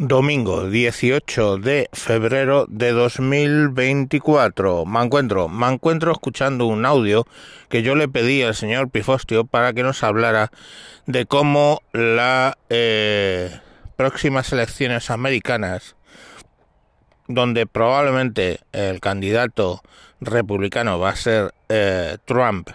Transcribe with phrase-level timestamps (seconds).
[0.00, 4.86] Domingo 18 de febrero de 2024.
[4.86, 7.26] Me encuentro, me encuentro escuchando un audio
[7.68, 10.52] que yo le pedí al señor Pifostio para que nos hablara
[11.06, 13.58] de cómo las eh,
[13.96, 15.96] próximas elecciones americanas,
[17.26, 19.82] donde probablemente el candidato
[20.20, 22.70] republicano va a ser eh, Trump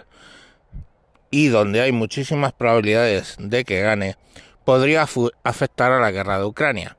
[1.30, 4.18] y donde hay muchísimas probabilidades de que gane,
[4.66, 5.06] podría
[5.42, 6.98] afectar a la guerra de Ucrania.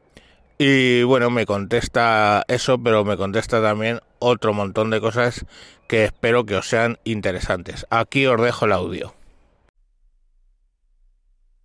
[0.58, 5.46] Y bueno, me contesta eso, pero me contesta también otro montón de cosas
[5.90, 7.86] que espero que os sean interesantes.
[7.90, 9.14] Aquí os dejo el audio.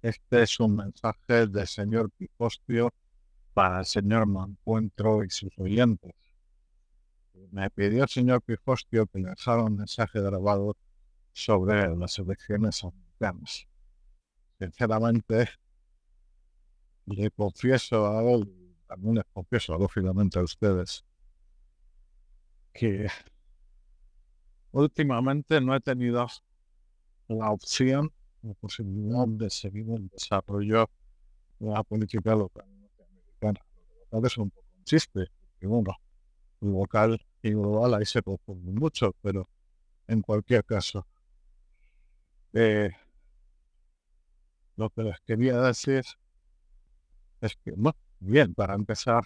[0.02, 2.92] Este es un mensaje del señor Pifostio
[3.54, 6.12] para el señor Mancuentro y sus oyentes.
[7.52, 10.76] Me pidió el señor Pifostio que le dejara un mensaje grabado
[11.32, 13.68] sobre las elecciones americanas.
[14.58, 15.48] Sinceramente,
[17.06, 18.59] le confieso a él
[18.90, 21.04] también les confieso, lógicamente, a ustedes,
[22.72, 23.06] que
[24.72, 26.26] últimamente no he tenido
[27.28, 30.90] la opción, la posibilidad de seguir el desarrollo
[31.60, 33.60] de la política local norteamericana.
[34.10, 35.96] Lo local es un poco chiste, porque bueno,
[36.60, 39.48] local y global ahí se confunden mucho, pero
[40.08, 41.06] en cualquier caso,
[42.54, 42.90] eh,
[44.74, 46.02] lo que les quería decir
[47.40, 49.24] es que, bueno, Bien, para empezar,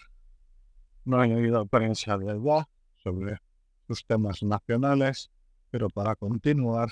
[1.05, 2.65] no he oído prensa de voz
[3.03, 3.39] sobre
[3.89, 5.31] sus temas nacionales,
[5.71, 6.91] pero para continuar,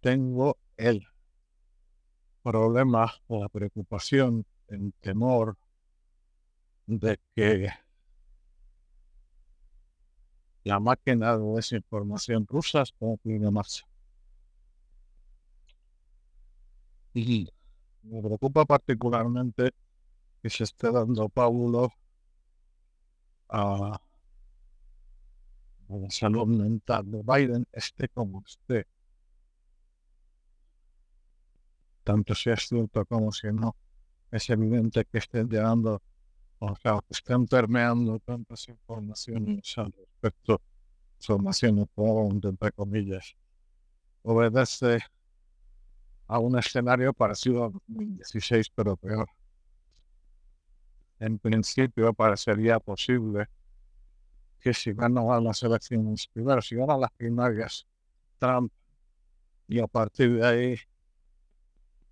[0.00, 1.06] tengo el
[2.42, 5.56] problema o la preocupación, el temor
[6.86, 7.70] de que
[10.64, 13.86] la máquina de desinformación rusa está en marcha.
[17.14, 17.48] Y
[18.02, 19.72] me preocupa particularmente
[20.46, 21.92] que se esté dando Paulo
[23.48, 24.00] a,
[25.88, 28.86] la salud mental de Biden, esté como esté.
[32.04, 33.74] Tanto si es cierto como si no,
[34.30, 36.00] es evidente que estén llegando,
[36.60, 40.62] o sea, que estén permeando tantas informaciones al respecto,
[41.18, 41.88] informaciones
[42.50, 43.34] entre comillas,
[44.22, 45.00] obedece
[46.28, 49.28] a un escenario parecido a 2016, pero peor
[51.18, 53.48] en principio parecería posible
[54.60, 57.86] que si ganan las elecciones, primero si ganan las primarias
[58.38, 58.72] Trump
[59.68, 60.78] y a partir de ahí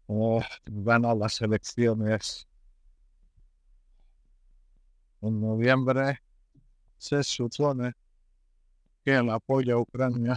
[0.07, 2.47] oh, ganan las elecciones
[5.21, 6.21] en noviembre,
[6.99, 7.93] se supone
[9.05, 10.37] que el apoyo a Ucrania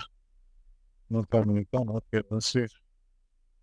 [1.10, 2.70] norteamericano, quiero decir,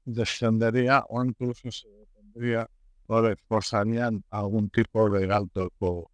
[0.05, 2.69] descendería o incluso se detendría
[3.07, 6.11] o le forzarían algún tipo de alto como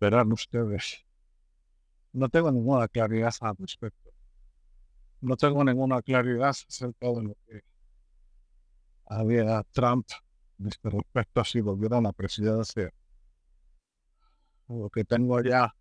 [0.00, 1.04] verán ustedes.
[2.12, 4.10] No tengo ninguna claridad al respecto.
[5.20, 7.62] No tengo ninguna claridad acerca de lo que
[9.06, 10.06] había Trump
[10.64, 12.92] este respecto si volviera a la presidencia.
[14.68, 15.74] Lo que tengo ya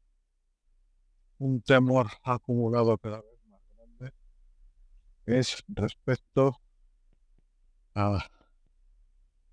[1.38, 4.14] un temor acumulado cada vez más grande
[5.26, 6.60] es respecto
[7.96, 8.30] a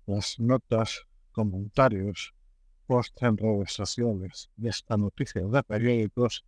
[0.05, 2.33] las notas, comentarios,
[2.87, 6.43] posts en redes y esta noticia de periódicos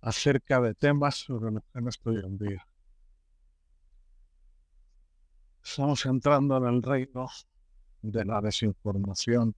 [0.00, 2.66] acerca de temas sobre los que no estoy en día.
[5.64, 7.28] Estamos entrando en el reino
[8.02, 9.54] de la desinformación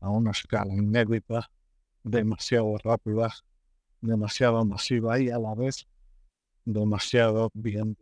[0.00, 1.50] a una escala inédita,
[2.02, 3.32] demasiado rápida,
[4.00, 5.86] demasiado masiva y a la vez
[6.64, 7.96] demasiado bien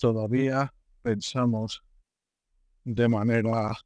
[0.00, 0.72] todavía
[1.02, 1.84] pensamos
[2.84, 3.76] de manera,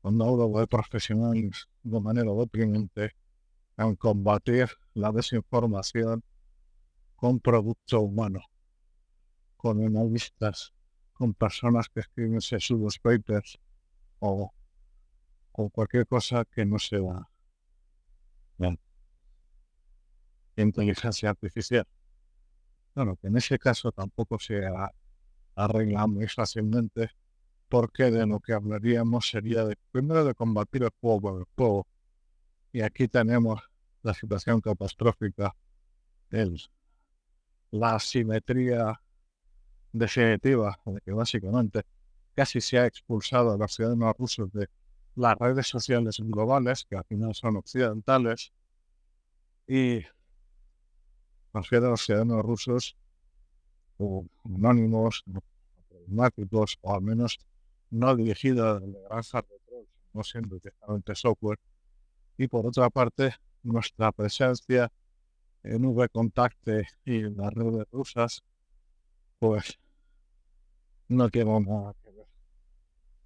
[0.00, 3.14] cuando hablo de profesionales, de manera deprimente
[3.76, 6.24] en combatir la desinformación
[7.16, 8.40] con producto humano,
[9.58, 10.72] con analistas,
[11.12, 13.58] con personas que escriben sus papers
[14.18, 14.52] o
[15.52, 17.28] con cualquier cosa que no sea
[20.56, 21.86] inteligencia artificial.
[22.96, 24.62] Bueno, que en ese caso tampoco se
[25.54, 27.10] arregla muy fácilmente,
[27.68, 31.86] porque de lo que hablaríamos sería primero de combatir el fuego con el fuego.
[32.72, 33.60] Y aquí tenemos
[34.02, 35.54] la situación catastrófica,
[36.30, 36.58] el,
[37.70, 38.98] la asimetría
[39.92, 41.82] definitiva, de que básicamente
[42.34, 44.70] casi se ha expulsado a los ciudadanos rusos de
[45.16, 48.54] las redes sociales globales, que al final son occidentales,
[49.66, 50.02] y
[51.56, 52.96] refiero a los ciudadanos rusos
[53.98, 57.38] o anónimos, informáticos, o al menos
[57.90, 58.92] no dirigidos de
[59.66, 61.58] trolls, no siendo directamente software.
[62.36, 64.92] Y por otra parte, nuestra presencia
[65.62, 68.42] en VContacte y en las redes rusas,
[69.38, 69.78] pues
[71.08, 72.26] no tiene nada que ver.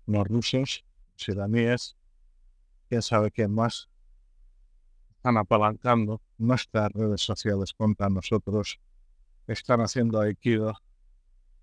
[0.07, 0.85] Los rusos,
[1.27, 1.97] iraníes,
[2.89, 3.90] quién sabe quién más,
[5.21, 8.81] están apalancando nuestras redes sociales contra nosotros,
[9.47, 10.73] están haciendo aikido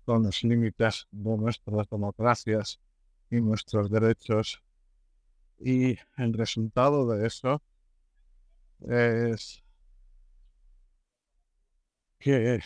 [0.04, 2.78] con los límites de nuestras democracias
[3.28, 4.62] y nuestros derechos.
[5.58, 7.60] Y el resultado de eso
[8.78, 9.64] es
[12.20, 12.60] que,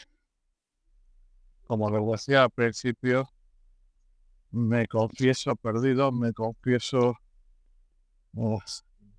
[1.67, 3.31] como les decía al principio,
[4.51, 7.17] me confieso perdido, me confieso
[8.37, 8.61] oh,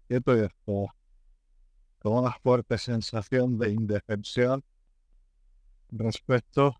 [0.08, 0.94] quieto y esto,
[2.04, 4.62] con una fuerte sensación de indefensión
[5.90, 6.76] respecto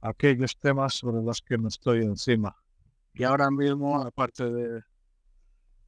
[0.00, 2.56] a aquellos temas sobre los que no estoy encima.
[3.12, 4.82] Y ahora mismo, aparte de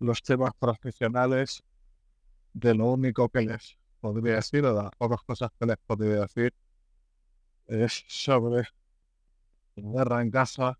[0.00, 1.62] los temas profesionales,
[2.52, 6.52] de lo único que les podría decir, o las pocas cosas que les podría decir,
[7.68, 8.68] es sobre
[9.76, 10.76] la guerra en Gaza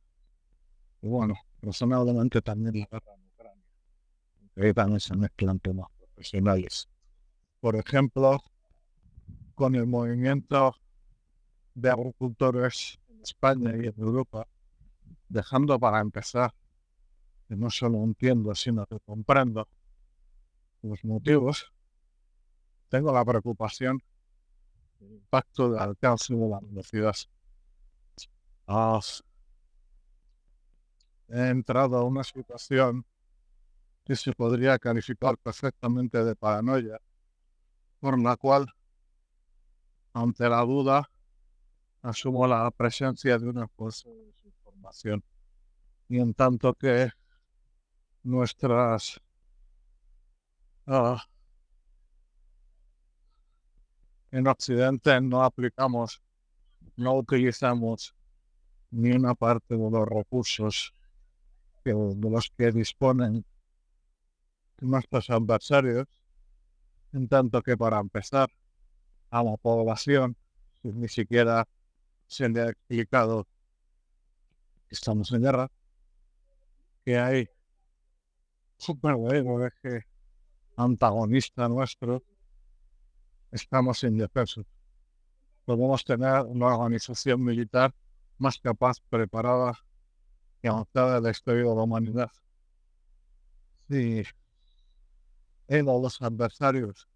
[1.00, 3.64] y bueno, razonablemente también la guerra en Ucrania.
[4.56, 6.88] Ahí también se mezclan temas profesionales.
[7.60, 8.42] Por ejemplo,
[9.54, 10.76] con el movimiento
[11.74, 14.46] de agricultores en España y en Europa,
[15.28, 16.52] dejando para empezar,
[17.48, 19.68] que no solo entiendo, sino que comprendo
[20.82, 21.72] los motivos,
[22.88, 24.02] tengo la preocupación
[25.00, 27.14] del impacto del alcance de la velocidad.
[28.66, 29.00] Ah,
[31.28, 33.04] he entrado a una situación
[34.04, 37.00] que se podría calificar perfectamente de paranoia,
[38.00, 38.66] por la cual,
[40.12, 41.10] ante la duda,
[42.02, 45.22] asumo la presencia de una fuerza de desinformación.
[46.08, 47.10] Y en tanto que
[48.22, 49.20] nuestras
[50.86, 51.22] ah,
[54.30, 56.22] en Occidente no aplicamos,
[56.96, 58.14] no utilizamos
[58.90, 60.92] ni una parte de los recursos
[61.84, 63.44] de los que disponen
[64.80, 66.06] nuestros adversarios,
[67.16, 68.50] en tanto que para empezar
[69.30, 70.36] a la población
[70.82, 71.66] ni siquiera
[72.26, 73.46] se le ha explicado
[74.88, 75.70] que estamos en guerra,
[77.04, 77.48] que hay
[78.88, 80.06] un verdadero eje
[80.76, 82.22] antagonista nuestro,
[83.50, 84.66] estamos indefensos.
[85.64, 87.94] Podemos tener una organización militar
[88.38, 89.72] más capaz, preparada
[90.62, 92.30] y avanzada de la historia de la humanidad.
[93.88, 94.22] Si
[95.68, 97.08] él o los adversarios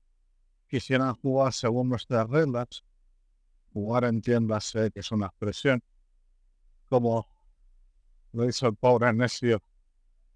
[0.69, 2.85] quisieran jugar según nuestras reglas,
[3.73, 5.83] jugar entiéndase que es una expresión,
[6.89, 7.27] como
[8.33, 9.63] lo hizo el pobre necio,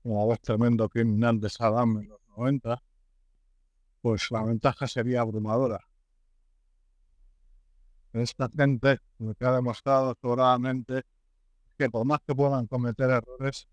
[0.03, 2.83] como vez tremendo criminal de Saddam en los 90,
[4.03, 5.87] pues la ventaja sería abrumadora.
[8.13, 11.05] Esta gente lo que ha demostrado sobradamente
[11.77, 13.69] que por más que puedan cometer errores,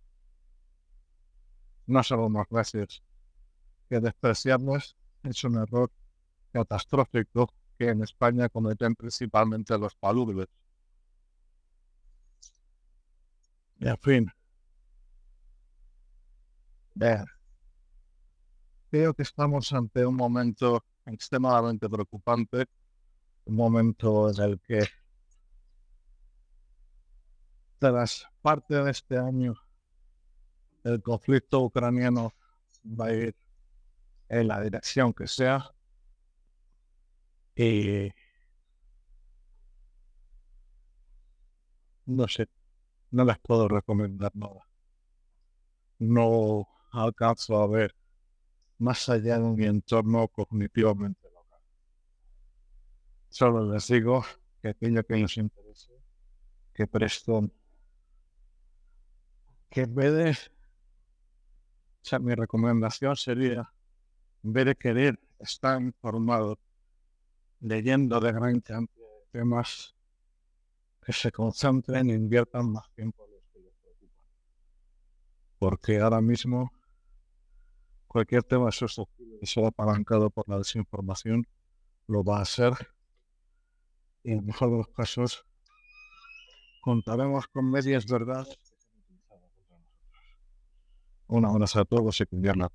[1.86, 3.04] no son los gracias.
[3.92, 5.92] Que despreciarlos es un error
[6.54, 10.48] catastrófico que en España cometen principalmente los palúbrios.
[13.80, 14.32] Y en fin.
[16.96, 17.26] Ver.
[18.90, 22.68] Creo que estamos ante un momento extremadamente preocupante,
[23.44, 24.88] un momento en el que
[27.78, 29.54] tras parte de este año
[30.86, 32.34] el conflicto ucraniano
[32.86, 33.41] va a ir
[34.32, 35.70] en la dirección que sea
[37.54, 38.10] y
[42.06, 42.48] no sé,
[43.12, 44.66] no les puedo recomendar nada.
[46.00, 47.94] No alcanzo a ver
[48.78, 51.60] más allá de mi entorno cognitivamente local.
[53.30, 54.24] Solo les digo
[54.62, 55.92] que aquello que nos interese,
[56.74, 57.52] que presto
[59.70, 60.36] que en vez de, o
[62.02, 63.74] sea, mi recomendación sería,
[64.44, 66.58] en vez de querer estar informado,
[67.60, 69.96] leyendo de gran cantidad de temas,
[71.02, 74.26] que se concentren e inviertan más tiempo en los que les preocupan.
[75.58, 76.72] Porque ahora mismo
[78.08, 81.48] cualquier tema susceptible de ser apalancado por la desinformación
[82.08, 82.74] lo va a ser.
[84.24, 85.46] Y en el mejor de los casos
[86.82, 88.58] contaremos con medias verdades
[91.28, 92.70] una buena a todos y cuidarla.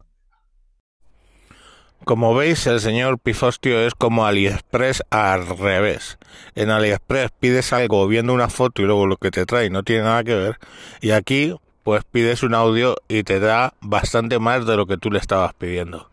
[2.05, 6.19] Como veis, el señor Pifostio es como AliExpress al revés.
[6.55, 10.05] En AliExpress pides algo viendo una foto y luego lo que te trae no tiene
[10.05, 10.59] nada que ver.
[11.01, 15.11] Y aquí, pues pides un audio y te da bastante más de lo que tú
[15.11, 16.09] le estabas pidiendo.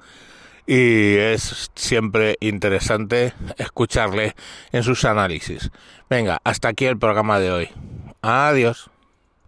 [0.65, 4.35] Y es siempre interesante escucharle
[4.71, 5.69] en sus análisis.
[6.09, 7.69] Venga, hasta aquí el programa de hoy.
[8.21, 8.89] Adiós.